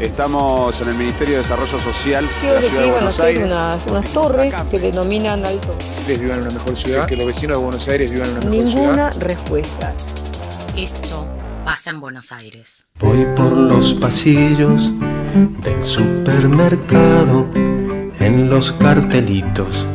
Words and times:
Estamos 0.00 0.80
en 0.80 0.90
el 0.90 0.94
Ministerio 0.96 1.34
de 1.34 1.38
Desarrollo 1.38 1.78
Social 1.80 2.24
de 2.24 2.32
Quiero 2.40 2.54
la 2.54 2.60
que 2.60 2.68
Ciudad 2.68 2.84
de 2.84 2.90
Buenos 2.92 3.20
Aires. 3.20 3.44
unas, 3.44 3.86
unas 3.86 4.12
torres 4.12 4.54
que 4.70 4.78
denominan 4.78 5.44
alto. 5.44 5.74
ustedes 5.98 6.20
vivan 6.20 6.38
en 6.38 6.44
una 6.44 6.54
mejor 6.54 6.76
ciudad, 6.76 7.06
que 7.06 7.16
los 7.16 7.26
vecinos 7.26 7.58
de 7.58 7.64
Buenos 7.64 7.88
Aires 7.88 8.12
vivan 8.12 8.28
en 8.28 8.36
una 8.36 8.46
mejor 8.46 8.70
ciudad. 8.70 8.82
Ninguna 8.84 9.10
respuesta. 9.10 9.92
Esto 10.76 11.26
pasa 11.64 11.90
en 11.90 11.98
Buenos 12.00 12.30
Aires. 12.30 12.86
Voy 13.00 13.26
por 13.34 13.56
los 13.56 13.94
pasillos 13.94 14.92
del 15.64 15.82
supermercado, 15.82 17.48
en 18.20 18.50
los 18.50 18.72
cartelitos, 18.72 19.86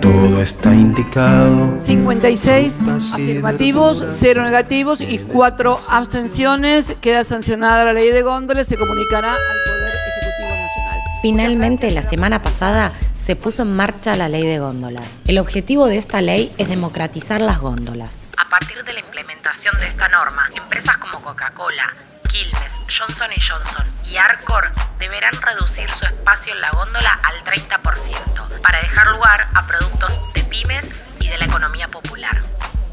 todo 0.00 0.42
está 0.42 0.74
indicado. 0.74 1.78
56 1.78 2.72
Pasivo. 2.84 3.14
afirmativos, 3.14 4.04
0 4.08 4.44
negativos 4.44 5.00
y 5.00 5.18
4 5.18 5.78
abstenciones. 5.90 6.96
Queda 7.00 7.24
sancionada 7.24 7.84
la 7.84 7.92
ley 7.92 8.10
de 8.10 8.22
góndolas. 8.22 8.66
Se 8.66 8.76
comunicará 8.76 9.32
al 9.32 9.62
Poder 9.66 9.94
Ejecutivo 9.94 10.48
Nacional. 10.48 11.00
Finalmente, 11.22 11.90
la 11.90 12.02
semana 12.02 12.42
pasada 12.42 12.92
se 13.18 13.36
puso 13.36 13.62
en 13.62 13.74
marcha 13.74 14.16
la 14.16 14.28
ley 14.28 14.42
de 14.46 14.58
góndolas. 14.58 15.20
El 15.26 15.38
objetivo 15.38 15.86
de 15.86 15.98
esta 15.98 16.20
ley 16.20 16.52
es 16.58 16.68
democratizar 16.68 17.40
las 17.40 17.60
góndolas. 17.60 18.18
A 18.36 18.48
partir 18.48 18.82
de 18.84 18.92
la 18.92 19.00
implementación 19.00 19.78
de 19.80 19.86
esta 19.86 20.08
norma, 20.08 20.50
empresas 20.56 20.96
como 20.96 21.20
Coca-Cola, 21.20 21.94
Quilmes, 22.28 22.80
Johnson 22.88 23.30
Johnson 23.38 23.93
y 24.10 24.16
Arcor 24.16 24.72
deberán 24.98 25.34
reducir 25.40 25.90
su 25.90 26.04
espacio 26.04 26.52
en 26.54 26.60
la 26.60 26.70
góndola 26.70 27.20
al 27.22 27.44
30% 27.44 28.60
para 28.62 28.80
dejar 28.80 29.08
lugar 29.08 29.48
a 29.54 29.66
productos 29.66 30.20
de 30.34 30.42
pymes 30.44 30.90
y 31.20 31.28
de 31.28 31.38
la 31.38 31.44
economía 31.44 31.88
popular. 31.88 32.42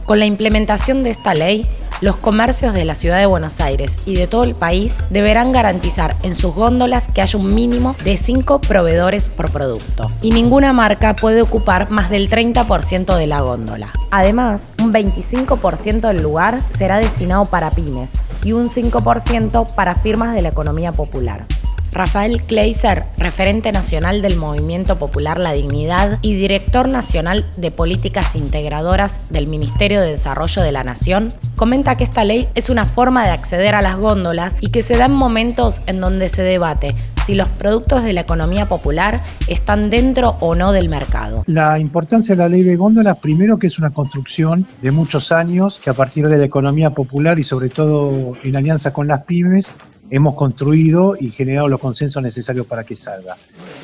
Con 0.05 0.19
la 0.19 0.25
implementación 0.25 1.03
de 1.03 1.11
esta 1.11 1.33
ley, 1.33 1.69
los 2.01 2.15
comercios 2.15 2.73
de 2.73 2.83
la 2.83 2.95
ciudad 2.95 3.19
de 3.19 3.27
Buenos 3.27 3.61
Aires 3.61 3.97
y 4.05 4.15
de 4.15 4.25
todo 4.25 4.43
el 4.43 4.55
país 4.55 4.97
deberán 5.11 5.51
garantizar 5.51 6.15
en 6.23 6.35
sus 6.35 6.55
góndolas 6.55 7.07
que 7.07 7.21
haya 7.21 7.37
un 7.37 7.53
mínimo 7.53 7.95
de 8.03 8.17
5 8.17 8.59
proveedores 8.61 9.29
por 9.29 9.51
producto. 9.51 10.11
Y 10.21 10.31
ninguna 10.31 10.73
marca 10.73 11.15
puede 11.15 11.43
ocupar 11.43 11.91
más 11.91 12.09
del 12.09 12.29
30% 12.29 13.15
de 13.15 13.27
la 13.27 13.41
góndola. 13.41 13.91
Además, 14.09 14.61
un 14.79 14.91
25% 14.91 16.07
del 16.07 16.23
lugar 16.23 16.61
será 16.75 16.97
destinado 16.97 17.45
para 17.45 17.69
pymes 17.69 18.09
y 18.43 18.53
un 18.53 18.69
5% 18.69 19.73
para 19.75 19.95
firmas 19.95 20.35
de 20.35 20.41
la 20.41 20.49
economía 20.49 20.91
popular. 20.91 21.45
Rafael 21.93 22.41
Kleiser, 22.43 23.03
referente 23.17 23.71
nacional 23.73 24.21
del 24.21 24.37
Movimiento 24.37 24.97
Popular 24.97 25.37
La 25.37 25.51
Dignidad 25.51 26.19
y 26.21 26.35
director 26.35 26.87
nacional 26.87 27.45
de 27.57 27.69
políticas 27.71 28.35
integradoras 28.35 29.19
del 29.29 29.47
Ministerio 29.47 29.99
de 29.99 30.11
Desarrollo 30.11 30.61
de 30.61 30.71
la 30.71 30.85
Nación, 30.85 31.27
comenta 31.57 31.97
que 31.97 32.05
esta 32.05 32.23
ley 32.23 32.47
es 32.55 32.69
una 32.69 32.85
forma 32.85 33.25
de 33.25 33.31
acceder 33.31 33.75
a 33.75 33.81
las 33.81 33.97
góndolas 33.97 34.55
y 34.61 34.69
que 34.69 34.83
se 34.83 34.97
da 34.97 35.05
en 35.05 35.13
momentos 35.13 35.81
en 35.85 35.99
donde 35.99 36.29
se 36.29 36.43
debate 36.43 36.95
si 37.25 37.35
los 37.35 37.47
productos 37.49 38.03
de 38.03 38.13
la 38.13 38.21
economía 38.21 38.67
popular 38.67 39.23
están 39.47 39.89
dentro 39.89 40.37
o 40.39 40.55
no 40.55 40.71
del 40.71 40.89
mercado. 40.89 41.43
La 41.47 41.77
importancia 41.79 42.35
de 42.35 42.41
la 42.41 42.49
ley 42.49 42.63
de 42.63 42.75
góndolas, 42.75 43.17
primero 43.19 43.57
que 43.59 43.67
es 43.67 43.77
una 43.77 43.91
construcción 43.91 44.65
de 44.81 44.91
muchos 44.91 45.31
años, 45.31 45.79
que 45.83 45.89
a 45.89 45.93
partir 45.93 46.27
de 46.27 46.37
la 46.37 46.45
economía 46.45 46.91
popular 46.91 47.39
y 47.39 47.43
sobre 47.43 47.69
todo 47.69 48.33
en 48.43 48.55
alianza 48.55 48.91
con 48.91 49.07
las 49.07 49.23
pymes, 49.23 49.71
hemos 50.09 50.35
construido 50.35 51.15
y 51.19 51.31
generado 51.31 51.67
los 51.67 51.79
consensos 51.79 52.21
necesarios 52.21 52.65
para 52.65 52.83
que 52.83 52.95
salga. 52.95 53.37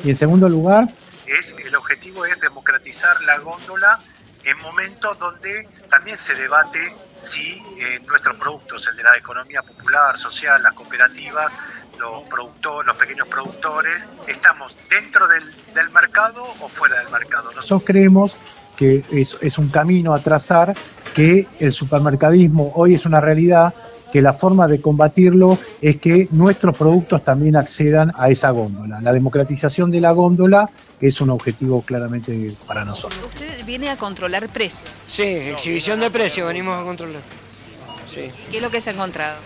Y 0.04 0.10
en 0.10 0.16
segundo 0.16 0.48
lugar, 0.48 0.88
es, 1.26 1.54
el 1.64 1.74
objetivo 1.74 2.24
es 2.24 2.38
democratizar 2.40 3.20
la 3.22 3.38
góndola 3.38 3.98
en 4.44 4.58
momentos 4.60 5.18
donde 5.18 5.68
también 5.90 6.16
se 6.16 6.34
debate 6.34 6.94
si 7.18 7.60
eh, 7.78 8.00
nuestros 8.06 8.36
productos, 8.36 8.86
el 8.88 8.96
de 8.96 9.02
la 9.02 9.16
economía 9.16 9.62
popular, 9.62 10.16
social, 10.16 10.62
las 10.62 10.72
cooperativas, 10.72 11.52
los 11.98 12.26
productores, 12.28 12.86
los 12.86 12.96
pequeños 12.96 13.28
productores, 13.28 14.02
estamos 14.26 14.74
dentro 14.88 15.26
del, 15.28 15.42
del 15.74 15.90
mercado 15.90 16.44
o 16.60 16.68
fuera 16.68 16.96
del 16.98 17.10
mercado. 17.10 17.50
Nosotros 17.54 17.82
creemos 17.84 18.34
que 18.76 19.04
es, 19.10 19.36
es 19.40 19.58
un 19.58 19.68
camino 19.68 20.14
a 20.14 20.20
trazar, 20.20 20.74
que 21.14 21.48
el 21.58 21.72
supermercadismo 21.72 22.72
hoy 22.76 22.94
es 22.94 23.04
una 23.04 23.20
realidad, 23.20 23.74
que 24.12 24.22
la 24.22 24.32
forma 24.32 24.66
de 24.66 24.80
combatirlo 24.80 25.58
es 25.82 25.96
que 25.96 26.28
nuestros 26.30 26.76
productos 26.76 27.24
también 27.24 27.56
accedan 27.56 28.12
a 28.16 28.30
esa 28.30 28.50
góndola. 28.50 29.00
La 29.00 29.12
democratización 29.12 29.90
de 29.90 30.00
la 30.00 30.12
góndola 30.12 30.70
es 31.00 31.20
un 31.20 31.30
objetivo 31.30 31.82
claramente 31.82 32.48
para 32.66 32.84
nosotros. 32.84 33.20
Usted 33.34 33.64
viene 33.66 33.90
a 33.90 33.96
controlar 33.96 34.48
precios. 34.48 34.88
Sí, 35.06 35.22
exhibición 35.22 36.00
de 36.00 36.10
precios 36.10 36.46
venimos 36.46 36.80
a 36.80 36.84
controlar. 36.84 37.20
Sí. 38.06 38.30
¿Qué 38.50 38.56
es 38.56 38.62
lo 38.62 38.70
que 38.70 38.80
se 38.80 38.90
ha 38.90 38.92
encontrado? 38.94 39.36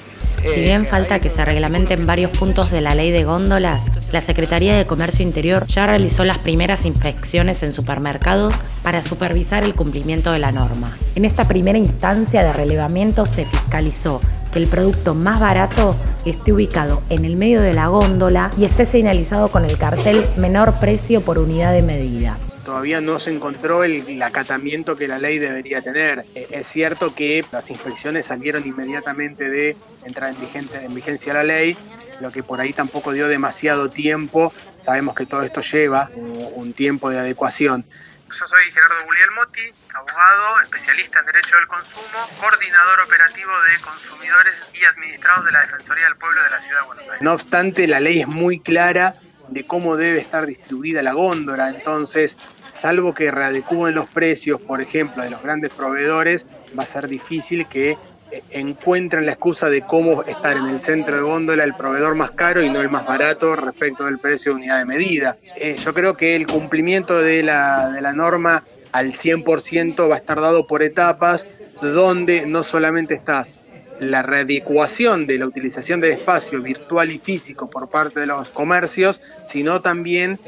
Si 0.41 0.61
bien 0.61 0.85
falta 0.85 1.21
que 1.21 1.31
se 1.31 1.45
reglamenten 1.45 2.07
varios 2.07 2.31
puntos 2.31 2.71
de 2.71 2.81
la 2.81 2.95
ley 2.95 3.11
de 3.11 3.25
góndolas, 3.25 3.87
la 4.13 4.21
Secretaría 4.21 4.77
de 4.77 4.87
Comercio 4.87 5.25
Interior 5.25 5.67
ya 5.67 5.87
realizó 5.87 6.25
las 6.25 6.39
primeras 6.39 6.85
inspecciones 6.85 7.63
en 7.63 7.73
supermercados 7.73 8.55
para 8.83 9.03
supervisar 9.03 9.65
el 9.65 9.75
cumplimiento 9.75 10.33
de 10.33 10.41
la 10.41 10.53
norma. 10.53 10.97
En 11.15 11.25
esta 11.25 11.45
primera 11.45 11.79
instancia 11.79 12.45
de 12.45 12.53
relevamiento 12.53 13.25
se 13.25 13.45
fiscalizó 13.47 14.21
que 14.53 14.59
el 14.59 14.69
producto 14.69 15.15
más 15.15 15.41
barato 15.41 15.97
esté 16.25 16.53
ubicado 16.53 17.03
en 17.09 17.25
el 17.25 17.37
medio 17.37 17.61
de 17.61 17.75
la 17.75 17.87
góndola 17.87 18.53
y 18.57 18.65
esté 18.65 18.85
señalizado 18.85 19.49
con 19.49 19.65
el 19.65 19.79
cartel 19.79 20.25
menor 20.39 20.79
precio 20.79 21.21
por 21.21 21.39
unidad 21.39 21.73
de 21.73 21.83
medida. 21.83 22.37
Todavía 22.65 23.01
no 23.01 23.19
se 23.19 23.31
encontró 23.31 23.85
el, 23.85 24.05
el 24.09 24.23
acatamiento 24.23 24.97
que 24.97 25.09
la 25.09 25.19
ley 25.19 25.39
debería 25.39 25.83
tener. 25.83 26.25
Eh, 26.35 26.49
Es 26.51 26.67
cierto 26.69 27.15
que 27.15 27.45
las 27.53 27.71
inspecciones 27.71 28.27
salieron 28.27 28.67
inmediatamente 28.67 29.49
de 29.51 29.77
entrar 30.05 30.31
en, 30.31 30.41
vigente- 30.41 30.85
en 30.85 30.95
vigencia 30.95 31.35
la 31.35 31.45
ley, 31.45 31.77
lo 32.21 32.31
que 32.31 32.43
por 32.43 32.61
ahí 32.61 32.73
tampoco 32.73 33.13
dio 33.13 33.29
demasiado 33.29 33.91
tiempo. 33.91 34.53
Sabemos 34.81 35.15
que 35.15 35.27
todo 35.27 35.43
esto 35.43 35.61
lleva 35.61 36.11
un, 36.15 36.39
un 36.55 36.73
tiempo 36.73 37.11
de 37.11 37.19
adecuación. 37.19 37.85
Yo 38.31 38.47
soy 38.47 38.65
Gerardo 38.73 38.95
Guglielmotti, 39.05 39.61
abogado, 39.95 40.61
especialista 40.63 41.19
en 41.21 41.27
Derecho 41.27 41.55
del 41.57 41.67
Consumo, 41.67 42.19
coordinador 42.41 43.01
operativo 43.01 43.51
de 43.69 43.83
consumidores 43.85 44.55
y 44.73 44.85
administrados 44.87 45.45
de 45.45 45.53
la 45.53 45.61
Defensoría 45.61 46.05
del 46.07 46.17
Pueblo 46.17 46.43
de 46.43 46.49
la 46.51 46.61
Ciudad 46.63 46.81
de 46.81 46.87
Buenos 46.87 47.05
Aires. 47.09 47.21
No 47.23 47.33
obstante, 47.35 47.87
la 47.87 48.01
ley 48.01 48.21
es 48.23 48.27
muy 48.27 48.59
clara 48.59 49.17
de 49.53 49.65
cómo 49.65 49.97
debe 49.97 50.19
estar 50.19 50.47
distribuida 50.47 51.03
la 51.03 51.13
góndola, 51.13 51.71
entonces, 51.71 52.37
salvo 52.73 53.15
que 53.15 53.31
readecúen 53.31 53.95
los 53.95 54.09
precios, 54.09 54.61
por 54.61 54.81
ejemplo, 54.81 55.23
de 55.23 55.31
los 55.31 55.43
grandes 55.43 55.73
proveedores, 55.73 56.47
va 56.79 56.85
a 56.85 56.87
ser 56.87 57.09
difícil 57.09 57.67
que 57.67 57.97
eh, 58.31 58.43
encuentren 58.51 59.27
la 59.27 59.33
excusa 59.33 59.69
de 59.69 59.83
cómo 59.83 60.23
estar 60.23 60.57
en 60.57 60.67
el 60.67 60.81
centro 60.81 61.17
de 61.17 61.23
góndola 61.23 61.65
el 61.65 61.75
proveedor 61.75 62.15
más 62.15 62.31
caro 62.31 62.63
y 62.63 62.71
no 62.71 62.81
el 62.81 62.89
más 62.89 63.07
barato 63.07 63.55
respecto 63.57 64.05
del 64.05 64.19
precio 64.19 64.53
de 64.53 64.57
unidad 64.57 64.79
de 64.79 64.85
medida. 64.87 65.37
Eh, 65.57 65.77
yo 65.79 65.93
creo 65.93 66.17
que 66.17 66.35
el 66.35 66.47
cumplimiento 66.47 67.19
de 67.21 67.43
la, 67.43 67.91
de 67.91 68.01
la 68.01 68.13
norma 68.13 68.65
al 68.93 69.13
100% 69.13 70.11
va 70.11 70.15
a 70.15 70.19
estar 70.19 70.41
dado 70.41 70.67
por 70.67 70.83
etapas, 70.83 71.47
donde 71.81 72.47
no 72.47 72.63
solamente 72.63 73.15
estás 73.15 73.61
la 74.03 74.23
readecuación 74.23 75.27
de 75.27 75.39
la 75.39 75.47
utilización 75.47 76.01
del 76.01 76.13
espacio 76.13 76.61
virtual 76.61 77.11
y 77.11 77.19
físico 77.19 77.71
por 77.71 77.89
parte 77.89 78.21
de 78.21 78.27
los 78.27 78.51
comercios, 78.51 79.21
sino 79.47 79.81
también 79.81 80.39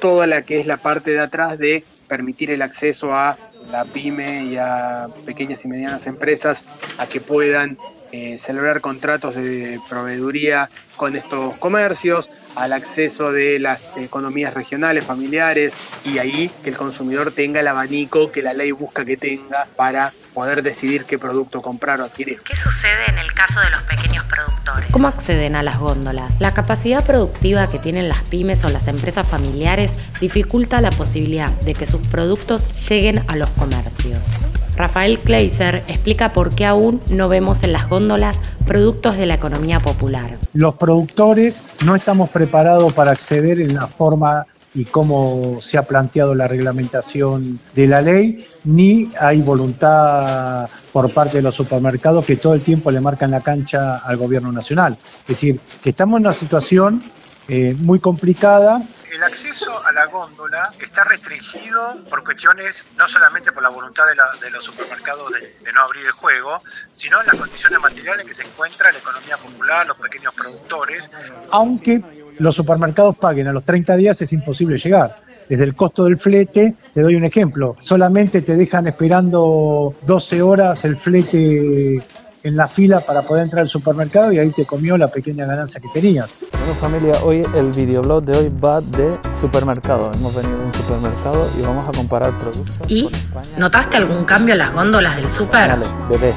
toda 0.00 0.26
la 0.26 0.42
que 0.42 0.60
es 0.60 0.66
la 0.66 0.76
parte 0.76 1.12
de 1.12 1.20
atrás 1.20 1.58
de 1.58 1.84
permitir 2.08 2.50
el 2.50 2.62
acceso 2.62 3.14
a 3.14 3.38
la 3.70 3.84
pyme 3.84 4.44
y 4.44 4.56
a 4.56 5.08
pequeñas 5.24 5.64
y 5.64 5.68
medianas 5.68 6.06
empresas 6.06 6.64
a 6.98 7.06
que 7.06 7.20
puedan 7.20 7.78
eh, 8.12 8.38
celebrar 8.38 8.80
contratos 8.80 9.34
de 9.34 9.80
proveeduría 9.88 10.70
con 10.96 11.16
estos 11.16 11.56
comercios, 11.56 12.28
al 12.54 12.72
acceso 12.72 13.32
de 13.32 13.58
las 13.58 13.96
economías 13.96 14.54
regionales, 14.54 15.04
familiares, 15.04 15.72
y 16.04 16.18
ahí 16.18 16.50
que 16.62 16.70
el 16.70 16.76
consumidor 16.76 17.32
tenga 17.32 17.60
el 17.60 17.68
abanico 17.68 18.30
que 18.30 18.42
la 18.42 18.52
ley 18.52 18.72
busca 18.72 19.04
que 19.04 19.16
tenga 19.16 19.66
para 19.76 20.12
poder 20.32 20.62
decidir 20.62 21.04
qué 21.04 21.18
producto 21.18 21.62
comprar 21.62 22.00
o 22.00 22.04
adquirir. 22.04 22.40
¿Qué 22.42 22.56
sucede 22.56 23.06
en 23.08 23.18
el 23.18 23.32
caso 23.32 23.60
de 23.60 23.70
los 23.70 23.82
pequeños 23.82 24.24
productores? 24.24 24.92
¿Cómo 24.92 25.08
acceden 25.08 25.54
a 25.56 25.62
las 25.62 25.78
góndolas? 25.78 26.40
La 26.40 26.54
capacidad 26.54 27.04
productiva 27.04 27.68
que 27.68 27.78
tienen 27.78 28.08
las 28.08 28.28
pymes 28.28 28.64
o 28.64 28.68
las 28.68 28.88
empresas 28.88 29.26
familiares 29.28 29.98
dificulta 30.20 30.80
la 30.80 30.90
posibilidad 30.90 31.50
de 31.60 31.74
que 31.74 31.86
sus 31.86 32.06
productos 32.08 32.88
lleguen 32.88 33.24
a 33.28 33.36
los 33.36 33.48
comercios. 33.50 34.32
Rafael 34.76 35.20
Kleiser 35.20 35.84
explica 35.86 36.32
por 36.32 36.52
qué 36.52 36.66
aún 36.66 37.00
no 37.10 37.28
vemos 37.28 37.62
en 37.62 37.72
las 37.72 37.88
góndolas 37.88 38.40
productos 38.66 39.16
de 39.16 39.26
la 39.26 39.34
economía 39.34 39.80
popular. 39.80 40.38
Los 40.52 40.76
productores 40.76 41.62
no 41.84 41.94
estamos 41.94 42.30
preparados 42.30 42.92
para 42.92 43.12
acceder 43.12 43.60
en 43.60 43.74
la 43.74 43.86
forma 43.86 44.46
y 44.74 44.84
cómo 44.84 45.58
se 45.60 45.78
ha 45.78 45.82
planteado 45.84 46.34
la 46.34 46.48
reglamentación 46.48 47.60
de 47.74 47.86
la 47.86 48.02
ley, 48.02 48.44
ni 48.64 49.08
hay 49.20 49.40
voluntad 49.40 50.68
por 50.92 51.12
parte 51.12 51.36
de 51.36 51.42
los 51.42 51.54
supermercados 51.54 52.24
que 52.24 52.36
todo 52.36 52.54
el 52.54 52.62
tiempo 52.62 52.90
le 52.90 53.00
marcan 53.00 53.30
la 53.30 53.40
cancha 53.40 53.98
al 53.98 54.16
gobierno 54.16 54.50
nacional. 54.50 54.96
Es 55.20 55.28
decir, 55.28 55.60
que 55.82 55.90
estamos 55.90 56.18
en 56.18 56.26
una 56.26 56.34
situación 56.34 57.00
eh, 57.48 57.76
muy 57.78 58.00
complicada. 58.00 58.82
El 59.14 59.22
acceso 59.22 59.70
a 59.86 59.92
la 59.92 60.06
góndola 60.06 60.72
está 60.80 61.04
restringido 61.04 62.04
por 62.10 62.24
cuestiones, 62.24 62.82
no 62.98 63.06
solamente 63.06 63.52
por 63.52 63.62
la 63.62 63.68
voluntad 63.68 64.02
de, 64.42 64.50
los 64.50 64.64
supermercados 64.64 65.30
de, 65.30 65.54
de 65.64 65.72
no 65.72 65.82
abrir 65.82 66.06
el 66.06 66.10
juego, 66.10 66.60
sino 66.94 67.20
en 67.20 67.28
las 67.28 67.36
condiciones 67.36 67.78
materiales 67.78 68.22
en 68.22 68.26
que 68.26 68.34
se 68.34 68.42
encuentra 68.42 68.90
la 68.90 68.98
economía 68.98 69.36
popular, 69.36 69.86
los 69.86 69.98
pequeños 69.98 70.34
productores. 70.34 71.08
Aunque 71.52 72.02
los 72.40 72.56
supermercados 72.56 73.16
paguen 73.16 73.46
a 73.46 73.52
los 73.52 73.64
30 73.64 73.94
días, 73.94 74.20
es 74.20 74.32
imposible 74.32 74.78
llegar. 74.78 75.22
Desde 75.48 75.62
el 75.62 75.76
costo 75.76 76.06
del 76.06 76.18
flete, 76.18 76.74
te 76.92 77.00
doy 77.00 77.14
un 77.14 77.24
ejemplo, 77.24 77.76
solamente 77.80 78.42
te 78.42 78.56
dejan 78.56 78.88
esperando 78.88 79.94
12 80.02 80.42
horas 80.42 80.84
el 80.84 80.96
flete 80.96 82.02
en 82.44 82.56
la 82.56 82.68
fila 82.68 83.00
para 83.00 83.22
poder 83.22 83.44
entrar 83.44 83.62
al 83.62 83.70
supermercado 83.70 84.30
y 84.30 84.38
ahí 84.38 84.50
te 84.50 84.66
comió 84.66 84.98
la 84.98 85.08
pequeña 85.08 85.46
ganancia 85.46 85.80
que 85.80 85.88
tenías. 85.88 86.30
Bueno 86.52 86.74
familia, 86.74 87.12
hoy 87.24 87.42
el 87.54 87.70
videoblog 87.70 88.22
de 88.22 88.38
hoy 88.38 88.52
va 88.62 88.82
de 88.82 89.18
supermercado. 89.40 90.10
Hemos 90.12 90.34
venido 90.34 90.60
a 90.60 90.66
un 90.66 90.74
supermercado 90.74 91.50
y 91.58 91.62
vamos 91.62 91.88
a 91.88 91.92
comparar 91.96 92.38
productos. 92.38 92.76
¿Y 92.86 93.08
notaste 93.56 93.96
algún 93.96 94.26
cambio 94.26 94.52
en 94.52 94.58
las 94.58 94.74
góndolas 94.74 95.16
del 95.16 95.30
súper? 95.30 95.74
Bebé. 96.10 96.34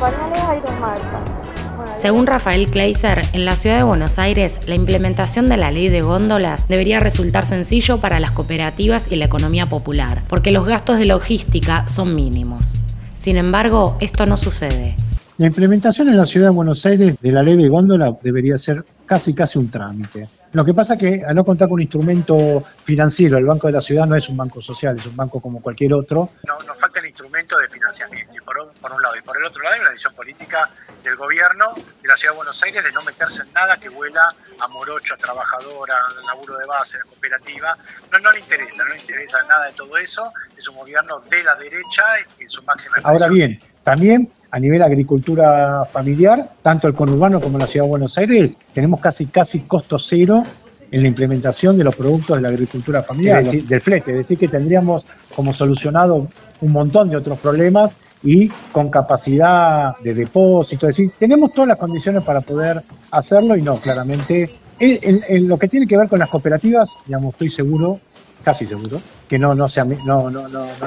Según 1.97 2.25
Rafael 2.25 2.69
Kleiser, 2.69 3.23
en 3.33 3.43
la 3.43 3.57
ciudad 3.57 3.77
de 3.77 3.83
Buenos 3.83 4.17
Aires, 4.17 4.61
la 4.65 4.75
implementación 4.75 5.47
de 5.47 5.57
la 5.57 5.71
ley 5.71 5.89
de 5.89 6.01
góndolas 6.03 6.69
debería 6.69 7.01
resultar 7.01 7.45
sencillo 7.45 7.99
para 7.99 8.21
las 8.21 8.31
cooperativas 8.31 9.07
y 9.09 9.17
la 9.17 9.25
economía 9.25 9.67
popular, 9.67 10.23
porque 10.29 10.53
los 10.53 10.65
gastos 10.65 10.99
de 10.99 11.05
logística 11.05 11.85
son 11.89 12.15
mínimos. 12.15 12.75
Sin 13.13 13.35
embargo, 13.35 13.97
esto 13.99 14.25
no 14.25 14.37
sucede. 14.37 14.95
La 15.37 15.45
implementación 15.45 16.07
en 16.09 16.17
la 16.17 16.25
ciudad 16.25 16.47
de 16.49 16.55
Buenos 16.55 16.83
Aires 16.85 17.15
de 17.21 17.31
la 17.31 17.43
ley 17.43 17.55
de 17.57 17.69
góndola 17.69 18.11
debería 18.23 18.57
ser 18.57 18.83
casi 19.05 19.35
casi 19.35 19.59
un 19.59 19.69
trámite. 19.69 20.27
Lo 20.53 20.65
que 20.65 20.73
pasa 20.73 20.93
es 20.95 20.99
que 20.99 21.21
al 21.23 21.35
no 21.35 21.43
contar 21.45 21.67
con 21.67 21.75
un 21.75 21.81
instrumento 21.81 22.63
financiero, 22.83 23.37
el 23.37 23.45
Banco 23.45 23.67
de 23.67 23.73
la 23.73 23.81
Ciudad 23.81 24.07
no 24.07 24.15
es 24.15 24.27
un 24.29 24.37
banco 24.37 24.61
social, 24.61 24.95
es 24.97 25.05
un 25.05 25.15
banco 25.15 25.39
como 25.39 25.61
cualquier 25.61 25.93
otro. 25.93 26.31
No, 26.47 26.57
nos 26.65 26.77
falta 26.79 26.99
el 26.99 27.07
instrumento 27.07 27.57
de 27.59 27.67
financiamiento, 27.69 28.33
y 28.33 28.39
por, 28.43 28.57
un- 28.57 28.73
por 28.81 28.91
un 28.93 29.01
lado. 29.01 29.15
Y 29.15 29.21
por 29.21 29.37
el 29.37 29.43
otro 29.43 29.61
lado 29.61 29.75
hay 29.75 29.81
una 29.81 29.89
decisión 29.91 30.13
política 30.15 30.69
del 31.03 31.15
gobierno 31.17 31.65
de 32.01 32.07
la 32.07 32.17
Ciudad 32.17 32.33
de 32.33 32.37
Buenos 32.37 32.63
Aires 32.63 32.83
de 32.83 32.91
no 32.93 33.03
meterse 33.03 33.43
en 33.43 33.53
nada 33.53 33.77
que 33.77 33.89
vuela 33.89 34.33
a 34.59 34.67
morocho, 34.69 35.13
a 35.13 35.17
trabajadora, 35.17 35.95
al 36.17 36.25
laburo 36.25 36.57
de 36.57 36.65
base, 36.65 36.97
a 36.97 37.01
cooperativa. 37.03 37.77
No, 38.11 38.17
no 38.19 38.31
le 38.31 38.39
interesa, 38.39 38.83
no 38.85 38.89
le 38.95 38.99
interesa 38.99 39.43
nada 39.43 39.67
de 39.67 39.73
todo 39.73 39.95
eso. 39.97 40.31
Es 40.57 40.67
un 40.67 40.75
gobierno 40.77 41.19
de 41.29 41.43
la 41.43 41.55
derecha 41.55 42.03
en 42.39 42.49
su 42.49 42.63
máxima 42.63 42.95
Ahora 43.03 43.27
bien, 43.27 43.59
también 43.87 44.27
a 44.51 44.59
nivel 44.59 44.81
agricultura 44.81 45.85
familiar, 45.85 46.55
tanto 46.61 46.89
el 46.89 46.93
conurbano 46.93 47.39
como 47.39 47.57
la 47.57 47.67
ciudad 47.67 47.85
de 47.85 47.89
Buenos 47.89 48.17
Aires, 48.17 48.57
tenemos 48.73 48.99
casi 48.99 49.27
casi 49.27 49.61
costo 49.61 49.97
cero 49.97 50.43
en 50.91 51.03
la 51.03 51.07
implementación 51.07 51.77
de 51.77 51.85
los 51.85 51.95
productos 51.95 52.35
de 52.35 52.41
la 52.41 52.49
agricultura 52.49 53.01
familiar, 53.01 53.45
decir, 53.45 53.65
del 53.65 53.79
flete, 53.79 54.11
es 54.11 54.17
decir, 54.17 54.37
que 54.37 54.49
tendríamos 54.49 55.05
como 55.33 55.53
solucionado 55.53 56.27
un 56.59 56.71
montón 56.73 57.09
de 57.09 57.15
otros 57.15 57.39
problemas 57.39 57.93
y 58.23 58.49
con 58.73 58.89
capacidad 58.89 59.95
de 60.03 60.13
depósito, 60.13 60.89
es 60.89 60.97
decir, 60.97 61.13
tenemos 61.17 61.53
todas 61.53 61.69
las 61.69 61.77
condiciones 61.77 62.23
para 62.23 62.41
poder 62.41 62.83
hacerlo 63.11 63.55
y 63.55 63.61
no, 63.61 63.77
claramente, 63.77 64.49
en, 64.79 65.47
lo 65.47 65.57
que 65.57 65.67
tiene 65.67 65.87
que 65.87 65.97
ver 65.97 66.07
con 66.07 66.19
las 66.19 66.29
cooperativas, 66.29 66.89
digamos, 67.05 67.33
estoy 67.33 67.49
seguro, 67.49 67.99
casi 68.43 68.65
seguro, 68.65 69.01
que 69.27 69.37
no, 69.37 69.55
no, 69.55 69.67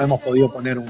hemos 0.01 0.21
podido 0.21 0.51
poner 0.51 0.79
un, 0.79 0.87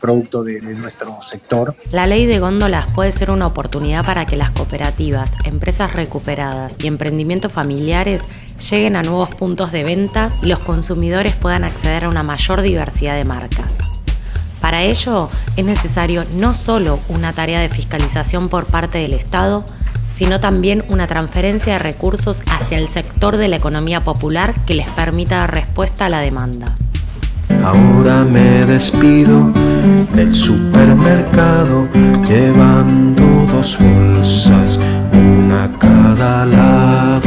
producto 0.00 0.42
de, 0.42 0.60
de 0.60 0.74
nuestro 0.74 1.20
sector. 1.22 1.74
La 1.92 2.06
ley 2.06 2.26
de 2.26 2.38
góndolas 2.38 2.92
puede 2.92 3.12
ser 3.12 3.30
una 3.30 3.46
oportunidad 3.46 4.04
para 4.04 4.24
que 4.26 4.36
las 4.36 4.50
cooperativas, 4.50 5.34
empresas 5.44 5.92
recuperadas 5.92 6.76
y 6.82 6.86
emprendimientos 6.86 7.52
familiares 7.52 8.22
lleguen 8.70 8.96
a 8.96 9.02
nuevos 9.02 9.34
puntos 9.34 9.72
de 9.72 9.84
venta 9.84 10.28
y 10.42 10.46
los 10.46 10.60
consumidores 10.60 11.34
puedan 11.34 11.64
acceder 11.64 12.04
a 12.04 12.08
una 12.08 12.22
mayor 12.22 12.62
diversidad 12.62 13.16
de 13.16 13.24
marcas. 13.24 13.78
Para 14.66 14.82
ello 14.82 15.28
es 15.56 15.64
necesario 15.64 16.24
no 16.36 16.52
solo 16.52 16.98
una 17.08 17.32
tarea 17.32 17.60
de 17.60 17.68
fiscalización 17.68 18.48
por 18.48 18.66
parte 18.66 18.98
del 18.98 19.12
Estado, 19.12 19.64
sino 20.16 20.40
también 20.40 20.82
una 20.88 21.06
transferencia 21.06 21.74
de 21.74 21.78
recursos 21.78 22.42
hacia 22.50 22.78
el 22.78 22.88
sector 22.88 23.36
de 23.36 23.48
la 23.48 23.56
economía 23.56 24.02
popular 24.02 24.64
que 24.64 24.72
les 24.72 24.88
permita 24.88 25.40
dar 25.40 25.52
respuesta 25.52 26.06
a 26.06 26.08
la 26.08 26.20
demanda. 26.20 26.74
Ahora 27.62 28.24
me 28.24 28.64
despido 28.64 29.52
del 30.14 30.34
supermercado 30.34 31.86
llevando 32.26 33.22
dos 33.52 33.78
bolsas, 33.78 34.78
una 35.12 35.64
a 35.64 35.78
cada 35.78 36.46
lado. 36.46 37.25